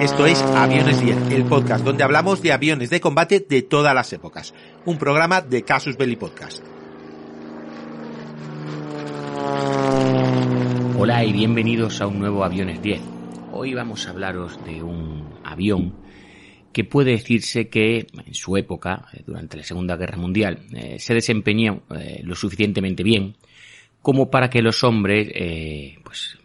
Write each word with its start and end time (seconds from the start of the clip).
Esto 0.00 0.24
es 0.24 0.40
Aviones 0.40 0.98
10, 0.98 1.30
el 1.30 1.44
podcast 1.44 1.84
donde 1.84 2.02
hablamos 2.02 2.40
de 2.40 2.52
aviones 2.52 2.88
de 2.88 3.02
combate 3.02 3.44
de 3.46 3.60
todas 3.60 3.94
las 3.94 4.10
épocas. 4.14 4.54
Un 4.86 4.96
programa 4.96 5.42
de 5.42 5.62
Casus 5.62 5.98
Belli 5.98 6.16
Podcast. 6.16 6.64
Hola 10.98 11.22
y 11.22 11.34
bienvenidos 11.34 12.00
a 12.00 12.06
un 12.06 12.18
nuevo 12.18 12.42
Aviones 12.44 12.80
10. 12.80 12.98
Hoy 13.52 13.74
vamos 13.74 14.06
a 14.06 14.10
hablaros 14.12 14.64
de 14.64 14.82
un 14.82 15.34
avión 15.44 15.92
que 16.72 16.84
puede 16.84 17.10
decirse 17.10 17.68
que 17.68 18.06
en 18.24 18.34
su 18.34 18.56
época, 18.56 19.06
eh, 19.12 19.22
durante 19.26 19.58
la 19.58 19.64
Segunda 19.64 19.98
Guerra 19.98 20.16
Mundial, 20.16 20.60
eh, 20.72 20.98
se 20.98 21.12
desempeñó 21.12 21.82
eh, 21.90 22.22
lo 22.24 22.34
suficientemente 22.34 23.02
bien 23.02 23.36
como 24.00 24.30
para 24.30 24.48
que 24.48 24.62
los 24.62 24.82
hombres, 24.82 25.28
pues 26.02 26.38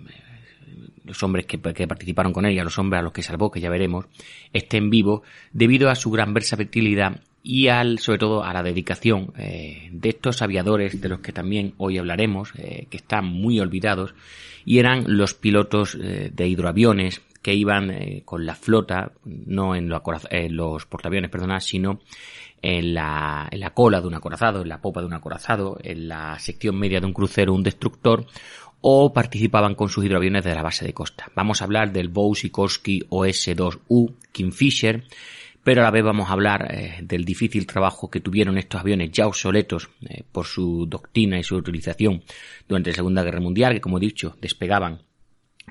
los 1.06 1.22
hombres 1.24 1.46
que, 1.46 1.58
participaron 1.58 2.34
con 2.34 2.46
ella, 2.46 2.64
los 2.64 2.78
hombres 2.80 3.00
a 3.00 3.04
los 3.04 3.14
que 3.14 3.24
salvó, 3.24 3.52
que 3.52 3.62
ya 3.62 3.70
veremos, 3.70 4.06
estén 4.54 4.90
vivos 4.90 5.22
debido 5.54 5.90
a 5.90 5.96
su 5.96 6.12
gran 6.12 6.34
versatilidad 6.34 7.22
y 7.44 7.68
al, 7.68 8.00
sobre 8.00 8.18
todo 8.18 8.44
a 8.44 8.54
la 8.54 8.64
dedicación 8.64 9.32
eh, 9.38 9.90
de 9.92 10.10
estos 10.10 10.42
aviadores 10.42 11.00
de 11.00 11.10
los 11.10 11.20
que 11.20 11.32
también 11.32 11.76
hoy 11.78 12.00
hablaremos, 12.00 12.52
eh, 12.58 12.88
que 12.90 12.98
están 12.98 13.26
muy 13.26 13.60
olvidados, 13.60 14.16
y 14.66 14.80
eran 14.80 15.04
los 15.08 15.36
pilotos 15.36 15.96
eh, 15.96 16.32
de 16.34 16.48
hidroaviones 16.48 17.22
que 17.44 17.54
iban 17.54 17.94
con 18.26 18.44
la 18.48 18.56
flota, 18.56 19.12
no 19.24 19.76
en, 19.76 19.88
los 19.88 20.86
portaaviones, 20.88 21.30
perdona, 21.30 21.60
sino 21.60 22.00
en 22.60 22.96
la, 22.96 23.48
en 23.52 23.60
la 23.60 23.70
cola 23.70 24.02
de 24.02 24.08
un 24.08 24.16
acorazado, 24.16 24.64
en 24.64 24.70
la 24.70 24.82
popa 24.82 25.02
de 25.02 25.06
un 25.06 25.14
acorazado, 25.14 25.78
en 25.84 26.08
la 26.08 26.40
sección 26.40 26.76
media 26.80 27.00
de 27.00 27.06
un 27.06 27.14
crucero, 27.14 27.54
un 27.54 27.62
destructor, 27.62 28.26
o 28.88 29.12
participaban 29.12 29.74
con 29.74 29.90
sus 29.90 30.06
hidroaviones 30.06 30.44
de 30.44 30.54
la 30.54 30.62
base 30.62 30.86
de 30.86 30.94
costa. 30.94 31.32
Vamos 31.34 31.60
a 31.60 31.66
hablar 31.66 31.92
del 31.92 32.10
Bow 32.10 32.36
Sikorsky 32.36 33.02
OS-2U 33.10 34.14
Kingfisher, 34.32 35.06
pero 35.64 35.82
a 35.82 35.86
la 35.86 35.90
vez 35.90 36.04
vamos 36.04 36.30
a 36.30 36.34
hablar 36.34 36.68
eh, 36.70 37.00
del 37.02 37.26
difícil 37.26 37.66
trabajo 37.66 38.12
que 38.12 38.20
tuvieron 38.20 38.60
estos 38.60 38.80
aviones 38.80 39.10
ya 39.12 39.26
obsoletos 39.26 39.90
eh, 40.08 40.22
por 40.32 40.46
su 40.46 40.86
doctrina 40.86 41.40
y 41.40 41.44
su 41.44 41.56
utilización 41.56 42.22
durante 42.68 42.92
la 42.92 42.98
Segunda 42.98 43.24
Guerra 43.24 43.40
Mundial, 43.40 43.74
que 43.74 43.82
como 43.82 43.98
he 43.98 44.02
dicho, 44.02 44.38
despegaban 44.40 45.02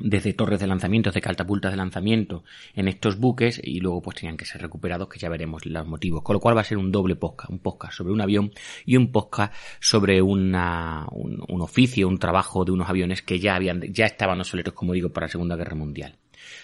desde 0.01 0.33
torres 0.33 0.61
de 0.61 0.67
lanzamiento, 0.67 1.11
de 1.11 1.21
catapultas 1.21 1.73
de 1.73 1.77
lanzamiento 1.77 2.45
en 2.75 2.89
estos 2.89 3.19
buques 3.19 3.61
y 3.63 3.81
luego 3.81 4.03
pues 4.03 4.17
tenían 4.17 4.37
que 4.37 4.45
ser 4.45 4.61
recuperados 4.61 5.09
que 5.09 5.19
ya 5.19 5.29
veremos 5.29 5.67
los 5.67 5.87
motivos. 5.87 6.23
Con 6.23 6.35
lo 6.35 6.41
cual 6.41 6.57
va 6.57 6.63
a 6.63 6.65
ser 6.65 6.79
un 6.79 6.91
doble 6.91 7.17
podcast, 7.17 7.51
un 7.51 7.61
podcast 7.61 7.95
sobre 7.95 8.13
un 8.13 8.21
avión 8.21 8.53
y 8.85 8.97
un 8.97 9.13
podcast 9.13 9.53
sobre 9.81 10.21
una, 10.21 11.07
un, 11.13 11.61
oficio, 11.61 12.09
un 12.09 12.19
trabajo 12.19 12.65
de 12.65 12.73
unos 12.73 12.89
aviones 12.89 13.23
que 13.23 13.39
ya 13.39 13.55
habían, 13.55 13.83
ya 13.93 14.07
estaban 14.07 14.41
obsoletos 14.41 14.75
como 14.75 14.93
digo 14.93 15.11
para 15.11 15.27
la 15.27 15.33
Segunda 15.33 15.57
Guerra 15.57 15.77
Mundial. 15.77 16.19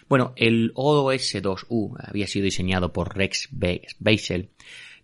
Bueno, 0.09 0.33
el 0.37 0.73
OS-2U 0.75 1.97
había 1.99 2.27
sido 2.27 2.45
diseñado 2.45 2.93
por 2.93 3.17
Rex 3.17 3.49
Basel 3.99 4.51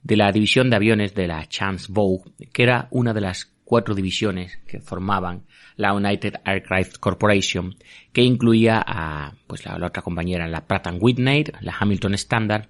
de 0.02 0.16
la 0.16 0.30
división 0.32 0.70
de 0.70 0.76
aviones 0.76 1.14
de 1.14 1.26
la 1.26 1.46
Chance 1.48 1.86
Bow, 1.90 2.22
que 2.52 2.62
era 2.62 2.88
una 2.90 3.14
de 3.14 3.20
las 3.20 3.55
cuatro 3.66 3.94
divisiones 3.94 4.58
que 4.66 4.80
formaban 4.80 5.42
la 5.76 5.92
United 5.92 6.36
Aircraft 6.44 6.96
Corporation, 6.98 7.76
que 8.12 8.22
incluía 8.22 8.82
a 8.86 9.34
pues 9.46 9.66
la, 9.66 9.76
otra 9.76 10.02
compañera, 10.02 10.48
la 10.48 10.66
Pratt 10.66 10.86
Whitney, 10.98 11.44
la 11.60 11.74
Hamilton 11.78 12.14
Standard, 12.14 12.68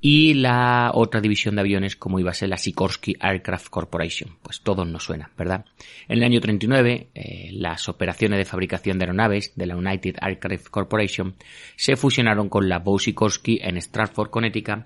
y 0.00 0.34
la 0.34 0.92
otra 0.94 1.20
división 1.20 1.56
de 1.56 1.62
aviones 1.62 1.96
como 1.96 2.20
iba 2.20 2.30
a 2.30 2.34
ser 2.34 2.48
la 2.48 2.56
Sikorsky 2.56 3.16
Aircraft 3.18 3.68
Corporation. 3.68 4.36
Pues 4.42 4.60
todos 4.60 4.86
nos 4.86 5.02
suenan, 5.02 5.30
¿verdad? 5.36 5.64
En 6.06 6.18
el 6.18 6.24
año 6.24 6.40
39, 6.40 7.08
eh, 7.14 7.50
las 7.52 7.88
operaciones 7.88 8.38
de 8.38 8.44
fabricación 8.44 8.98
de 8.98 9.04
aeronaves 9.04 9.52
de 9.56 9.66
la 9.66 9.76
United 9.76 10.16
Aircraft 10.20 10.68
Corporation 10.68 11.34
se 11.74 11.96
fusionaron 11.96 12.48
con 12.48 12.68
la 12.68 12.78
Bow 12.78 12.98
Sikorsky 12.98 13.58
en 13.60 13.76
Stratford, 13.76 14.30
Connecticut, 14.30 14.84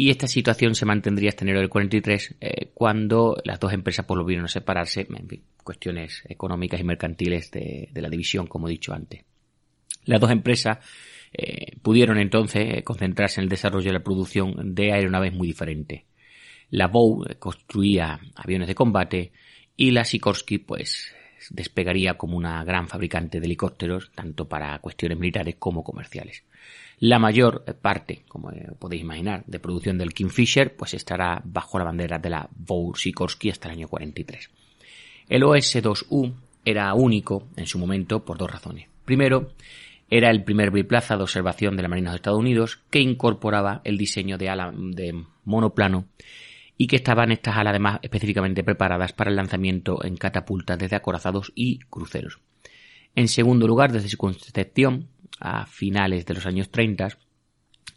y 0.00 0.10
esta 0.10 0.28
situación 0.28 0.76
se 0.76 0.86
mantendría 0.86 1.30
hasta 1.30 1.44
enero 1.44 1.58
del 1.58 1.68
43, 1.68 2.36
eh, 2.40 2.70
cuando 2.72 3.36
las 3.42 3.58
dos 3.58 3.72
empresas 3.72 4.06
pues, 4.06 4.16
volvieron 4.16 4.44
a 4.44 4.48
separarse, 4.48 5.08
en 5.10 5.42
cuestiones 5.64 6.22
económicas 6.28 6.78
y 6.78 6.84
mercantiles 6.84 7.50
de, 7.50 7.90
la 7.94 8.08
división, 8.08 8.46
como 8.46 8.68
he 8.68 8.70
dicho 8.70 8.94
antes. 8.94 9.24
Las 10.04 10.20
dos 10.20 10.30
empresas 10.30 10.78
eh, 11.32 11.76
pudieron 11.82 12.18
entonces 12.18 12.76
eh, 12.76 12.84
concentrarse 12.84 13.40
en 13.40 13.46
el 13.46 13.48
desarrollo 13.48 13.90
y 13.90 13.92
la 13.92 14.04
producción 14.04 14.72
de 14.72 14.92
aeronaves 14.92 15.32
muy 15.32 15.48
diferentes. 15.48 16.04
La 16.70 16.86
Bow 16.86 17.24
construía 17.40 18.20
aviones 18.36 18.68
de 18.68 18.76
combate 18.76 19.32
y 19.76 19.90
la 19.90 20.04
Sikorsky 20.04 20.58
pues 20.58 21.12
despegaría 21.50 22.14
como 22.14 22.36
una 22.36 22.62
gran 22.62 22.86
fabricante 22.86 23.40
de 23.40 23.46
helicópteros, 23.46 24.12
tanto 24.14 24.48
para 24.48 24.78
cuestiones 24.78 25.18
militares 25.18 25.56
como 25.58 25.82
comerciales. 25.82 26.44
La 27.00 27.18
mayor 27.18 27.64
parte, 27.80 28.24
como 28.28 28.50
podéis 28.78 29.02
imaginar, 29.02 29.44
de 29.46 29.60
producción 29.60 29.98
del 29.98 30.12
Kingfisher, 30.12 30.74
pues 30.74 30.94
estará 30.94 31.40
bajo 31.44 31.78
la 31.78 31.84
bandera 31.84 32.18
de 32.18 32.30
la 32.30 32.48
Sikorsky 32.94 33.50
hasta 33.50 33.68
el 33.68 33.76
año 33.76 33.88
43. 33.88 34.50
El 35.28 35.42
OS-2U 35.44 36.34
era 36.64 36.92
único 36.94 37.48
en 37.56 37.66
su 37.66 37.78
momento 37.78 38.24
por 38.24 38.36
dos 38.36 38.50
razones. 38.50 38.88
Primero, 39.04 39.52
era 40.10 40.30
el 40.30 40.42
primer 40.42 40.70
biplaza 40.70 41.16
de 41.16 41.22
observación 41.22 41.76
de 41.76 41.82
la 41.82 41.88
Marina 41.88 42.10
de 42.10 42.16
Estados 42.16 42.38
Unidos 42.38 42.80
que 42.90 43.00
incorporaba 43.00 43.80
el 43.84 43.96
diseño 43.96 44.38
de 44.38 44.48
ala 44.48 44.72
de 44.74 45.24
monoplano 45.44 46.06
y 46.76 46.86
que 46.86 46.96
estaban 46.96 47.30
estas 47.30 47.56
alas 47.56 47.72
además 47.72 48.00
específicamente 48.02 48.64
preparadas 48.64 49.12
para 49.12 49.30
el 49.30 49.36
lanzamiento 49.36 50.04
en 50.04 50.16
catapultas 50.16 50.78
desde 50.78 50.96
acorazados 50.96 51.52
y 51.54 51.78
cruceros. 51.90 52.40
En 53.14 53.28
segundo 53.28 53.66
lugar, 53.66 53.92
desde 53.92 54.08
su 54.08 54.16
concepción, 54.16 55.08
a 55.40 55.66
finales 55.66 56.26
de 56.26 56.34
los 56.34 56.46
años 56.46 56.70
30, 56.70 57.08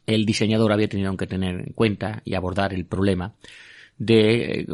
el 0.06 0.26
diseñador 0.26 0.72
había 0.72 0.88
tenido 0.88 1.16
que 1.18 1.28
tener 1.28 1.56
en 1.60 1.74
cuenta 1.74 2.22
y 2.26 2.36
abordar 2.36 2.74
el 2.74 2.86
problema 2.86 3.36
de 3.98 4.62
eh, 4.62 4.68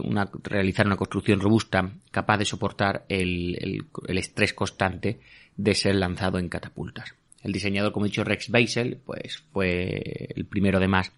realizar 0.43 0.85
una 0.85 0.95
construcción 0.95 1.41
robusta 1.41 1.91
capaz 2.11 2.37
de 2.37 2.45
soportar 2.45 3.05
el, 3.09 3.85
estrés 4.07 4.53
constante 4.53 5.19
de 5.55 5.75
ser 5.75 5.95
lanzado 5.95 6.39
en 6.39 6.47
catapultas. 6.47 7.13
El 7.43 7.51
diseñador, 7.51 7.91
como 7.91 8.05
he 8.05 8.09
dicho, 8.09 8.23
Rex 8.23 8.49
Basel, 8.49 9.01
pues 9.05 9.43
fue 9.51 10.29
el 10.33 10.45
primero 10.45 10.77
además 10.77 11.11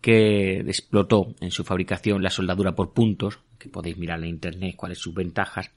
que 0.00 0.60
explotó 0.60 1.34
en 1.40 1.50
su 1.50 1.62
fabricación 1.62 2.22
la 2.22 2.30
soldadura 2.30 2.74
por 2.74 2.92
puntos, 2.92 3.38
que 3.58 3.68
podéis 3.68 3.98
mirar 3.98 4.18
en 4.20 4.30
internet 4.30 4.74
cuáles 4.74 4.98
sus 4.98 5.14
ventajas, 5.14 5.70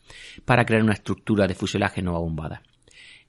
para 0.46 0.66
crear 0.66 0.82
una 0.82 0.94
estructura 0.94 1.46
de 1.46 1.56
fuselaje 1.56 2.02
no 2.02 2.16
abombada. 2.16 2.64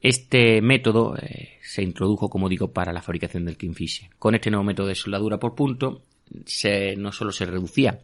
Este 0.01 0.61
método 0.61 1.17
eh, 1.17 1.59
se 1.63 1.83
introdujo, 1.83 2.29
como 2.29 2.49
digo, 2.49 2.73
para 2.73 2.93
la 2.93 3.03
fabricación 3.03 3.45
del 3.45 3.57
Kingfisher. 3.57 4.11
Con 4.19 4.35
este 4.35 4.51
nuevo 4.51 4.65
método 4.65 4.89
de 4.89 4.95
soldadura 4.95 5.39
por 5.39 5.55
punto, 5.55 6.03
se, 6.45 6.97
no 6.97 7.13
solo 7.13 7.33
se 7.33 7.47
reducía 7.47 8.01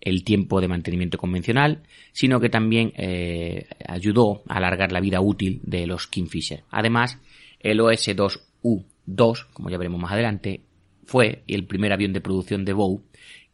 el 0.00 0.24
tiempo 0.24 0.60
de 0.60 0.68
mantenimiento 0.68 1.18
convencional, 1.18 1.82
sino 2.12 2.38
que 2.38 2.48
también 2.48 2.92
eh, 2.96 3.66
ayudó 3.88 4.42
a 4.48 4.56
alargar 4.56 4.92
la 4.92 5.00
vida 5.00 5.20
útil 5.20 5.60
de 5.62 5.86
los 5.86 6.06
Kingfisher. 6.06 6.64
Además, 6.70 7.18
el 7.60 7.80
OS-2U2, 7.80 9.46
como 9.52 9.70
ya 9.70 9.78
veremos 9.78 10.00
más 10.00 10.12
adelante, 10.12 10.60
fue 11.06 11.42
el 11.46 11.66
primer 11.66 11.92
avión 11.92 12.12
de 12.12 12.20
producción 12.20 12.64
de 12.64 12.72
Bow 12.72 13.02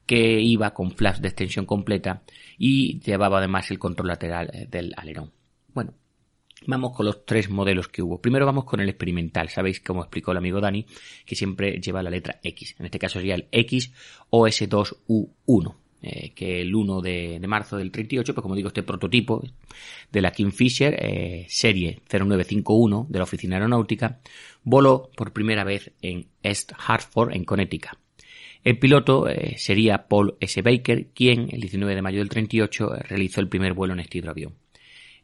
que 0.06 0.40
iba 0.40 0.74
con 0.74 0.90
flash 0.90 1.18
de 1.18 1.28
extensión 1.28 1.64
completa 1.64 2.22
y 2.58 2.98
llevaba 3.00 3.38
además 3.38 3.70
el 3.70 3.78
control 3.78 4.08
lateral 4.08 4.50
eh, 4.52 4.66
del 4.68 4.92
alerón. 4.96 5.30
Bueno, 5.72 5.94
Vamos 6.66 6.96
con 6.96 7.06
los 7.06 7.24
tres 7.24 7.50
modelos 7.50 7.88
que 7.88 8.02
hubo. 8.02 8.20
Primero 8.20 8.46
vamos 8.46 8.64
con 8.64 8.80
el 8.80 8.88
experimental. 8.88 9.48
Sabéis, 9.48 9.80
como 9.80 10.02
explicó 10.02 10.32
el 10.32 10.38
amigo 10.38 10.60
Dani, 10.60 10.86
que 11.24 11.34
siempre 11.34 11.80
lleva 11.80 12.02
la 12.02 12.10
letra 12.10 12.40
X. 12.42 12.76
En 12.78 12.86
este 12.86 12.98
caso 12.98 13.18
sería 13.18 13.34
el 13.34 13.48
X 13.50 13.92
OS2U1, 14.30 15.74
eh, 16.02 16.32
que 16.34 16.60
el 16.60 16.74
1 16.74 17.00
de, 17.00 17.40
marzo 17.46 17.76
del 17.76 17.90
38, 17.90 18.34
pues 18.34 18.42
como 18.42 18.54
digo, 18.54 18.68
este 18.68 18.82
prototipo 18.82 19.42
de 20.10 20.20
la 20.20 20.32
Kingfisher 20.32 20.94
eh, 20.98 21.46
serie 21.48 22.00
0951 22.08 23.06
de 23.08 23.18
la 23.18 23.24
Oficina 23.24 23.56
Aeronáutica 23.56 24.20
voló 24.64 25.10
por 25.16 25.32
primera 25.32 25.64
vez 25.64 25.92
en 26.02 26.26
East 26.42 26.72
Hartford, 26.76 27.34
en 27.34 27.44
Connecticut. 27.44 27.98
El 28.64 28.78
piloto 28.78 29.28
eh, 29.28 29.54
sería 29.58 30.06
Paul 30.06 30.36
S. 30.40 30.62
Baker, 30.62 31.08
quien 31.14 31.48
el 31.50 31.60
19 31.60 31.94
de 31.94 32.02
mayo 32.02 32.18
del 32.18 32.28
38 32.28 32.94
realizó 33.08 33.40
el 33.40 33.48
primer 33.48 33.72
vuelo 33.72 33.94
en 33.94 34.00
este 34.00 34.18
hidroavión. 34.18 34.54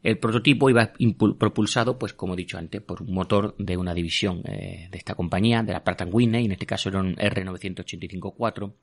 El 0.01 0.17
prototipo 0.17 0.69
iba 0.69 0.93
propulsado, 1.37 1.99
pues 1.99 2.13
como 2.13 2.33
he 2.33 2.37
dicho 2.37 2.57
antes, 2.57 2.81
por 2.81 3.01
un 3.01 3.13
motor 3.13 3.55
de 3.57 3.75
una 3.75 3.93
división 3.93 4.41
eh, 4.45 4.87
de 4.89 4.97
esta 4.97 5.13
compañía, 5.13 5.61
de 5.61 5.73
la 5.73 5.83
Pratt 5.83 6.07
Whitney, 6.09 6.45
en 6.45 6.53
este 6.53 6.65
caso 6.65 6.87
era 6.87 6.99
un 6.99 7.15
R985-4, 7.15 8.73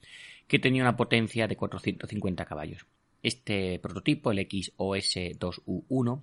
que 0.46 0.58
tenía 0.58 0.82
una 0.82 0.96
potencia 0.96 1.48
de 1.48 1.56
450 1.56 2.44
caballos. 2.44 2.86
Este 3.22 3.78
prototipo, 3.78 4.30
el 4.30 4.40
XOS2U1, 4.40 6.22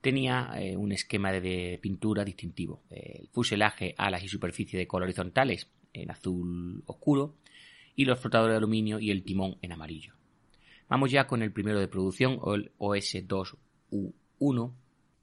tenía 0.00 0.50
eh, 0.56 0.76
un 0.76 0.90
esquema 0.90 1.30
de, 1.30 1.78
pintura 1.80 2.24
distintivo. 2.24 2.82
El 2.90 3.28
fuselaje, 3.28 3.94
alas 3.96 4.24
y 4.24 4.28
superficie 4.28 4.76
de 4.76 4.88
color 4.88 5.04
horizontales 5.04 5.68
en 5.92 6.10
azul 6.10 6.82
oscuro 6.86 7.36
y 7.94 8.06
los 8.06 8.18
flotadores 8.18 8.54
de 8.54 8.58
aluminio 8.58 8.98
y 8.98 9.12
el 9.12 9.22
timón 9.22 9.56
en 9.62 9.70
amarillo. 9.70 10.14
Vamos 10.88 11.12
ya 11.12 11.28
con 11.28 11.42
el 11.42 11.52
primero 11.52 11.78
de 11.78 11.86
producción, 11.86 12.40
el 12.52 12.72
OS2U1 12.78 14.12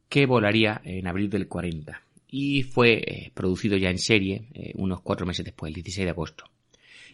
que 0.08 0.26
volaría 0.26 0.82
en 0.84 1.08
abril 1.08 1.30
del 1.30 1.48
40 1.48 2.02
y 2.32 2.64
fue 2.64 2.94
eh, 2.94 3.32
producido 3.34 3.78
ya 3.78 3.90
en 3.90 3.98
serie 3.98 4.48
eh, 4.54 4.72
unos 4.76 5.02
cuatro 5.02 5.26
meses 5.26 5.46
después, 5.46 5.70
el 5.70 5.76
16 5.76 6.06
de 6.06 6.12
agosto. 6.12 6.46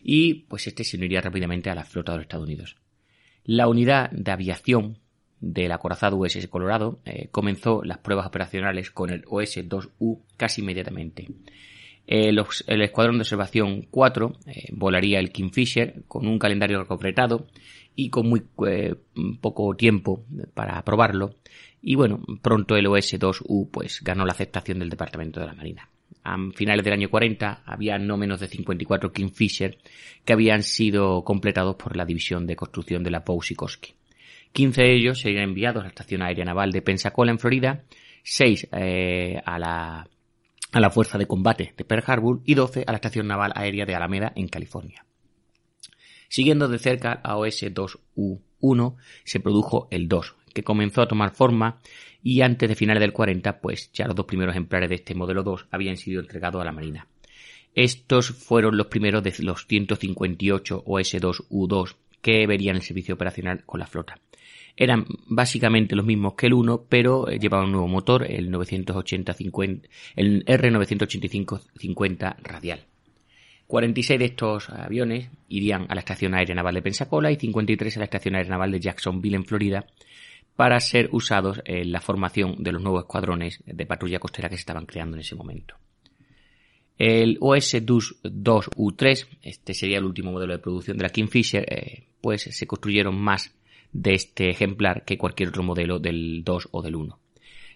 Y 0.04 0.46
pues 0.48 0.68
este 0.68 0.84
se 0.84 0.98
uniría 0.98 1.22
rápidamente 1.22 1.70
a 1.70 1.76
la 1.76 1.84
flota 1.84 2.12
de 2.12 2.18
los 2.20 2.26
Estados 2.26 2.46
Unidos. 2.46 2.76
La 3.44 3.68
unidad 3.68 4.12
de 4.12 4.32
aviación 4.32 5.00
del 5.40 5.72
acorazado 5.72 6.18
USS 6.18 6.48
Colorado 6.48 7.00
eh, 7.06 7.28
comenzó 7.32 7.84
las 7.84 8.00
pruebas 8.00 8.26
operacionales 8.26 8.92
con 8.92 9.10
el 9.10 9.24
OS-2U 9.26 10.22
casi 10.38 10.62
inmediatamente. 10.62 11.28
El 12.08 12.82
escuadrón 12.82 13.18
de 13.18 13.22
observación 13.22 13.88
4 13.90 14.34
volaría 14.74 15.20
el 15.20 15.32
Kingfisher 15.32 16.04
con 16.08 16.28
un 16.28 16.38
calendario 16.38 16.82
apretado 16.82 17.48
y 17.96 18.10
con 18.10 18.30
muy 18.30 18.44
poco 19.42 19.76
tiempo 19.76 20.24
para 20.54 20.82
probarlo 20.84 21.36
y 21.88 21.94
bueno, 21.94 22.20
pronto 22.42 22.76
el 22.76 22.88
OS-2U 22.88 23.70
pues 23.70 24.02
ganó 24.04 24.26
la 24.26 24.32
aceptación 24.32 24.80
del 24.80 24.90
Departamento 24.90 25.40
de 25.40 25.46
la 25.46 25.54
Marina. 25.54 25.88
A 26.24 26.36
finales 26.56 26.84
del 26.84 26.94
año 26.94 27.12
40 27.12 27.62
había 27.64 28.00
no 28.00 28.18
menos 28.18 28.40
de 28.40 28.48
54 28.48 29.12
Kingfisher 29.12 29.78
que 30.26 30.34
habían 30.34 30.64
sido 30.64 31.24
completados 31.24 31.76
por 31.76 31.96
la 31.96 32.04
división 32.04 32.48
de 32.48 32.56
construcción 32.56 33.04
de 33.04 33.12
la 33.12 33.24
Sikorsky. 33.40 33.94
15 34.52 34.82
de 34.82 34.96
ellos 34.96 35.20
serían 35.20 35.44
enviados 35.44 35.82
a 35.82 35.84
la 35.84 35.90
Estación 35.90 36.24
Aérea 36.24 36.44
Naval 36.44 36.72
de 36.72 36.82
Pensacola 36.82 37.30
en 37.30 37.38
Florida, 37.38 37.84
6 38.24 38.70
eh, 38.72 39.40
a, 39.46 39.60
la, 39.60 40.08
a 40.76 40.82
la 40.82 40.90
Fuerza 40.90 41.18
de 41.18 41.26
Combate 41.26 41.74
de 41.78 41.86
Pearl 41.86 42.04
Harbor 42.06 42.42
y 42.44 42.54
12 42.54 42.84
a 42.86 42.92
la 42.92 42.98
Estación 42.98 43.28
Naval 43.28 43.54
Aérea 43.56 43.86
de 43.86 43.96
Alameda 43.96 44.34
en 44.36 44.50
California. 44.50 45.06
Siguiendo 46.28 46.68
de 46.68 46.80
cerca 46.80 47.14
a 47.24 47.38
OS-2U1 47.38 48.96
se 49.24 49.40
produjo 49.40 49.88
el 49.90 50.10
2, 50.10 50.36
que 50.54 50.66
comenzó 50.66 51.02
a 51.02 51.08
tomar 51.08 51.34
forma 51.34 51.80
y 52.22 52.42
antes 52.42 52.68
de 52.68 52.76
finales 52.76 53.00
del 53.00 53.14
40, 53.14 53.62
pues 53.62 53.90
ya 53.94 54.06
los 54.06 54.18
dos 54.18 54.26
primeros 54.26 54.54
ejemplares 54.54 54.90
de 54.90 54.96
este 54.96 55.16
modelo 55.16 55.44
2 55.44 55.68
habían 55.72 55.96
sido 55.96 56.20
entregados 56.20 56.62
a 56.62 56.66
la 56.66 56.74
Marina. 56.74 57.08
Estos 57.74 58.32
fueron 58.32 58.76
los 58.76 58.88
primeros 58.88 59.24
de 59.24 59.34
los 59.44 59.66
158 59.68 60.84
OS-2U2 60.86 61.96
que 62.26 62.48
verían 62.48 62.76
el 62.76 62.82
servicio 62.82 63.14
operacional 63.14 63.64
con 63.68 63.80
la 63.80 63.86
flota. 63.86 64.18
Eran 64.76 65.06
básicamente 65.28 65.96
los 65.96 66.08
mismos 66.08 66.34
que 66.34 66.48
el 66.48 66.54
1, 66.54 66.86
pero 66.90 67.30
eh, 67.30 67.38
llevaban 67.38 67.68
un 67.68 67.74
nuevo 67.74 67.88
motor, 67.88 68.26
el, 68.28 68.50
980 68.50 69.36
el 70.16 70.44
R985-50 70.44 72.38
radial. 72.42 72.80
46 73.68 74.18
de 74.18 74.26
estos 74.26 74.72
aviones 74.72 75.30
irían 75.50 75.86
a 75.88 75.94
la 75.94 76.00
Estación 76.00 76.34
Aérea 76.34 76.56
Naval 76.56 76.74
de 76.74 76.82
Pensacola 76.82 77.32
y 77.32 77.36
53 77.36 77.96
a 77.96 78.00
la 78.00 78.06
Estación 78.06 78.34
Aérea 78.34 78.50
Naval 78.50 78.72
de 78.72 78.80
Jacksonville 78.80 79.36
en 79.36 79.46
Florida, 79.46 79.86
para 80.56 80.80
ser 80.80 81.10
usados 81.12 81.62
en 81.64 81.92
la 81.92 82.02
formación 82.02 82.56
de 82.64 82.72
los 82.72 82.82
nuevos 82.82 83.04
escuadrones 83.04 83.62
de 83.68 83.86
patrulla 83.86 84.18
costera 84.18 84.50
que 84.50 84.56
se 84.56 84.62
estaban 84.62 84.88
creando 84.88 85.16
en 85.16 85.22
ese 85.22 85.36
momento. 85.36 85.76
El 86.98 87.38
OS-2U3, 87.40 89.28
este 89.42 89.74
sería 89.74 89.98
el 89.98 90.06
último 90.06 90.32
modelo 90.32 90.54
de 90.54 90.60
producción 90.60 90.98
de 90.98 91.04
la 91.04 91.10
Kingfisher, 91.10 91.66
eh, 91.70 92.04
pues 92.22 92.44
se 92.44 92.68
construyeron 92.68 93.20
más 93.20 93.54
de 93.92 94.14
este 94.14 94.50
ejemplar 94.50 95.04
que 95.04 95.18
cualquier 95.18 95.50
otro 95.50 95.64
modelo 95.64 96.00
del 96.00 96.44
2 96.44 96.70
o 96.72 96.82
del 96.82 96.96
1. 96.96 97.20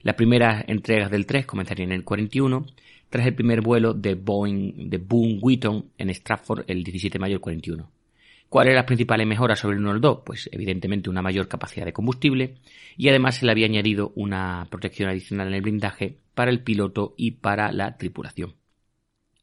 Las 0.04 0.16
primeras 0.16 0.64
entregas 0.68 1.12
del 1.12 1.26
3 1.26 1.46
comenzarían 1.46 1.92
en 1.92 1.98
el 1.98 2.04
41, 2.06 2.66
tras 3.10 3.28
el 3.28 3.36
primer 3.36 3.62
vuelo 3.62 3.94
de 3.94 4.16
Boeing 4.16 4.90
de 4.90 4.98
Boone 4.98 5.40
Wheaton 5.42 5.92
en 5.98 6.10
Stratford 6.12 6.64
el 6.68 6.84
17 6.84 7.18
de 7.18 7.20
mayo 7.20 7.34
del 7.34 7.42
41. 7.42 7.92
¿Cuáles 8.48 8.72
eran 8.72 8.82
las 8.82 8.88
principales 8.88 9.28
mejoras 9.28 9.60
sobre 9.60 9.76
el 9.76 9.82
1 9.82 9.92
al 9.92 10.02
2? 10.02 10.20
Pues 10.26 10.50
evidentemente 10.52 11.10
una 11.10 11.22
mayor 11.22 11.48
capacidad 11.48 11.86
de 11.86 11.94
combustible 11.94 12.56
y 12.98 13.10
además 13.10 13.36
se 13.36 13.46
le 13.46 13.52
había 13.52 13.68
añadido 13.68 14.12
una 14.16 14.66
protección 14.72 15.10
adicional 15.10 15.50
en 15.50 15.54
el 15.56 15.62
blindaje 15.62 16.18
para 16.34 16.50
el 16.50 16.64
piloto 16.64 17.14
y 17.18 17.32
para 17.32 17.72
la 17.72 17.98
tripulación. 17.98 18.59